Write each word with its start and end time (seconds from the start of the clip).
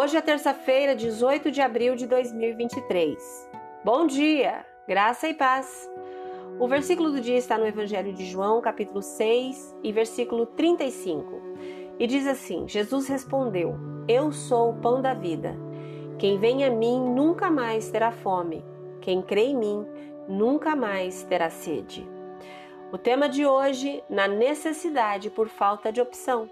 Hoje 0.00 0.16
é 0.16 0.20
terça-feira, 0.20 0.94
18 0.94 1.50
de 1.50 1.60
abril 1.60 1.96
de 1.96 2.06
2023. 2.06 3.50
Bom 3.84 4.06
dia, 4.06 4.64
graça 4.86 5.28
e 5.28 5.34
paz. 5.34 5.90
O 6.56 6.68
versículo 6.68 7.10
do 7.10 7.20
dia 7.20 7.36
está 7.36 7.58
no 7.58 7.66
Evangelho 7.66 8.12
de 8.12 8.24
João, 8.24 8.60
capítulo 8.60 9.02
6 9.02 9.76
e 9.82 9.90
versículo 9.90 10.46
35. 10.46 11.42
E 11.98 12.06
diz 12.06 12.28
assim: 12.28 12.68
Jesus 12.68 13.08
respondeu: 13.08 13.74
Eu 14.06 14.30
sou 14.30 14.70
o 14.70 14.80
pão 14.80 15.02
da 15.02 15.14
vida. 15.14 15.56
Quem 16.16 16.38
vem 16.38 16.64
a 16.64 16.70
mim 16.70 17.00
nunca 17.00 17.50
mais 17.50 17.90
terá 17.90 18.12
fome. 18.12 18.64
Quem 19.00 19.20
crê 19.20 19.46
em 19.46 19.56
mim 19.56 19.84
nunca 20.28 20.76
mais 20.76 21.24
terá 21.24 21.50
sede. 21.50 22.08
O 22.92 22.98
tema 22.98 23.28
de 23.28 23.44
hoje, 23.44 24.04
na 24.08 24.28
necessidade 24.28 25.28
por 25.28 25.48
falta 25.48 25.90
de 25.90 26.00
opção. 26.00 26.48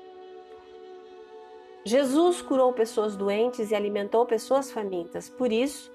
Jesus 1.86 2.42
curou 2.42 2.72
pessoas 2.72 3.14
doentes 3.14 3.70
e 3.70 3.74
alimentou 3.76 4.27
pessoas 4.27 4.72
famintas, 4.72 5.28
por 5.28 5.52
isso, 5.52 5.92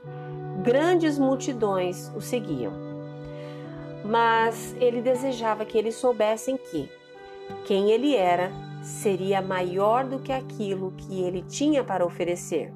grandes 0.63 1.19
multidões 1.19 2.09
o 2.15 2.21
seguiam. 2.21 2.71
Mas 4.05 4.73
ele 4.79 5.01
desejava 5.01 5.65
que 5.65 5.77
eles 5.77 5.95
soubessem 5.95 6.55
que 6.55 6.89
quem 7.65 7.91
ele 7.91 8.15
era 8.15 8.53
seria 8.81 9.41
maior 9.41 10.05
do 10.05 10.19
que 10.19 10.31
aquilo 10.31 10.93
que 10.95 11.23
ele 11.23 11.41
tinha 11.41 11.83
para 11.83 12.05
oferecer. 12.05 12.73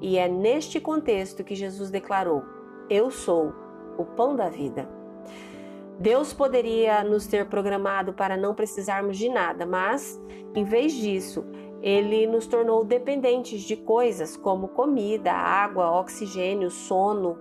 E 0.00 0.18
é 0.18 0.26
neste 0.26 0.80
contexto 0.80 1.44
que 1.44 1.54
Jesus 1.54 1.88
declarou: 1.88 2.42
Eu 2.90 3.12
sou 3.12 3.54
o 3.96 4.04
pão 4.04 4.34
da 4.34 4.48
vida. 4.48 4.88
Deus 6.00 6.32
poderia 6.32 7.04
nos 7.04 7.28
ter 7.28 7.46
programado 7.46 8.12
para 8.12 8.36
não 8.36 8.56
precisarmos 8.56 9.16
de 9.16 9.28
nada, 9.28 9.64
mas, 9.64 10.20
em 10.52 10.64
vez 10.64 10.92
disso, 10.94 11.44
ele 11.82 12.26
nos 12.26 12.46
tornou 12.46 12.84
dependentes 12.84 13.62
de 13.62 13.76
coisas 13.76 14.36
como 14.36 14.68
comida, 14.68 15.32
água, 15.32 15.98
oxigênio, 15.98 16.70
sono, 16.70 17.38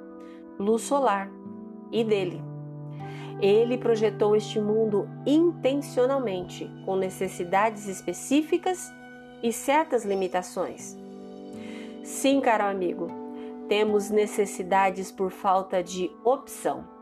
luz 0.58 0.84
solar 0.84 1.30
e 1.92 2.04
dele. 2.04 2.42
Ele 3.42 3.78
projetou 3.78 4.36
este 4.36 4.60
mundo 4.60 5.10
intencionalmente, 5.26 6.70
com 6.86 6.96
necessidades 6.96 7.88
específicas 7.88 8.92
e 9.42 9.52
certas 9.52 10.04
limitações. 10.04 10.98
Sim, 12.04 12.42
caro 12.42 12.66
amigo, 12.66 13.08
temos 13.68 14.10
necessidades 14.10 15.12
por 15.12 15.32
falta 15.32 15.84
de 15.84 16.12
opção. 16.24 16.99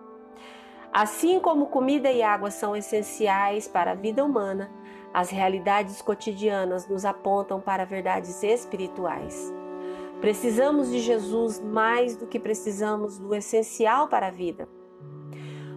Assim 0.91 1.39
como 1.39 1.67
comida 1.67 2.11
e 2.11 2.23
água 2.23 2.49
são 2.49 2.75
essenciais 2.75 3.67
para 3.67 3.91
a 3.91 3.95
vida 3.95 4.23
humana, 4.23 4.71
as 5.13 5.29
realidades 5.29 6.01
cotidianas 6.01 6.87
nos 6.87 7.05
apontam 7.05 7.59
para 7.59 7.85
verdades 7.85 8.41
espirituais. 8.43 9.53
Precisamos 10.19 10.89
de 10.89 10.99
Jesus 10.99 11.59
mais 11.59 12.15
do 12.15 12.25
que 12.25 12.39
precisamos 12.39 13.19
do 13.19 13.35
essencial 13.35 14.07
para 14.07 14.27
a 14.27 14.31
vida. 14.31 14.67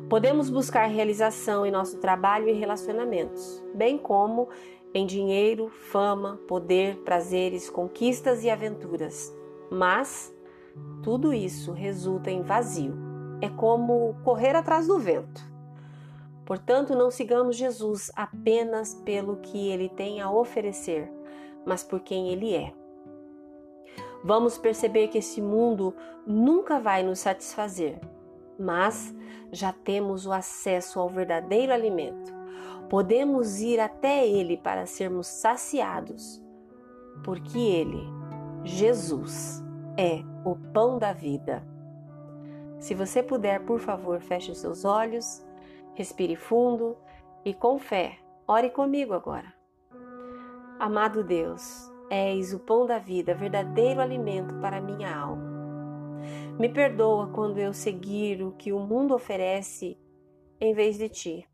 Podemos 0.08 0.48
buscar 0.48 0.86
realização 0.86 1.64
em 1.64 1.70
nosso 1.70 1.98
trabalho 1.98 2.48
e 2.48 2.52
relacionamentos, 2.52 3.62
bem 3.74 3.98
como 3.98 4.48
em 4.92 5.06
dinheiro, 5.06 5.68
fama, 5.68 6.40
poder, 6.48 6.96
prazeres, 7.04 7.70
conquistas 7.70 8.42
e 8.42 8.50
aventuras. 8.50 9.32
Mas 9.70 10.34
tudo 11.02 11.32
isso 11.32 11.72
resulta 11.72 12.30
em 12.30 12.42
vazio 12.42 13.09
é 13.40 13.48
como 13.48 14.14
correr 14.24 14.54
atrás 14.54 14.86
do 14.86 14.98
vento. 14.98 15.48
Portanto, 16.44 16.96
não 16.96 17.10
sigamos 17.10 17.56
Jesus 17.56 18.10
apenas 18.16 18.94
pelo 18.94 19.36
que 19.36 19.68
ele 19.70 19.88
tem 19.88 20.20
a 20.20 20.30
oferecer, 20.30 21.10
mas 21.64 21.84
por 21.84 22.00
quem 22.00 22.30
ele 22.30 22.54
é. 22.54 22.72
Vamos 24.24 24.58
perceber 24.58 25.08
que 25.08 25.18
esse 25.18 25.40
mundo 25.40 25.94
nunca 26.26 26.78
vai 26.78 27.02
nos 27.02 27.20
satisfazer, 27.20 28.00
mas 28.58 29.14
já 29.52 29.72
temos 29.72 30.26
o 30.26 30.32
acesso 30.32 31.00
ao 31.00 31.08
verdadeiro 31.08 31.72
alimento. 31.72 32.32
Podemos 32.88 33.60
ir 33.60 33.78
até 33.78 34.26
ele 34.26 34.56
para 34.56 34.84
sermos 34.84 35.28
saciados, 35.28 36.42
porque 37.22 37.58
ele, 37.58 38.02
Jesus, 38.64 39.62
é 39.96 40.22
o 40.44 40.56
pão 40.72 40.98
da 40.98 41.12
vida. 41.12 41.69
Se 42.80 42.94
você 42.94 43.22
puder, 43.22 43.60
por 43.64 43.78
favor, 43.78 44.20
feche 44.20 44.50
os 44.50 44.58
seus 44.58 44.86
olhos, 44.86 45.46
respire 45.94 46.34
fundo 46.34 46.96
e 47.44 47.52
com 47.52 47.78
fé, 47.78 48.18
ore 48.48 48.70
comigo 48.70 49.12
agora. 49.12 49.52
Amado 50.78 51.22
Deus, 51.22 51.92
és 52.08 52.54
o 52.54 52.58
pão 52.58 52.86
da 52.86 52.98
vida, 52.98 53.34
verdadeiro 53.34 54.00
alimento 54.00 54.54
para 54.56 54.80
minha 54.80 55.14
alma. 55.14 55.50
Me 56.58 56.70
perdoa 56.70 57.28
quando 57.28 57.58
eu 57.58 57.74
seguir 57.74 58.42
o 58.42 58.52
que 58.52 58.72
o 58.72 58.80
mundo 58.80 59.14
oferece 59.14 59.98
em 60.58 60.72
vez 60.72 60.96
de 60.96 61.08
ti. 61.08 61.48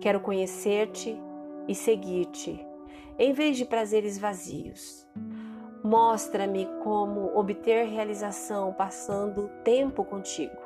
Quero 0.00 0.20
conhecer-te 0.20 1.16
e 1.66 1.74
seguir-te, 1.74 2.64
em 3.18 3.32
vez 3.32 3.56
de 3.56 3.64
prazeres 3.64 4.16
vazios. 4.16 5.06
Mostra-me 5.86 6.66
como 6.82 7.30
obter 7.38 7.86
realização 7.86 8.72
passando 8.72 9.48
tempo 9.62 10.04
contigo. 10.04 10.56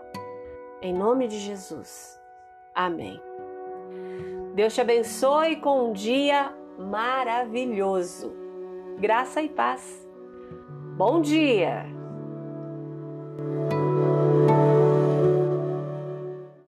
Em 0.81 0.95
nome 0.95 1.29
de 1.29 1.39
Jesus. 1.39 2.19
Amém. 2.75 3.21
Deus 4.55 4.75
te 4.75 4.81
abençoe 4.81 5.57
com 5.57 5.91
um 5.91 5.93
dia 5.93 6.51
maravilhoso. 6.79 8.35
Graça 8.99 9.43
e 9.43 9.51
paz. 9.51 10.09
Bom 10.97 11.21
dia! 11.21 11.85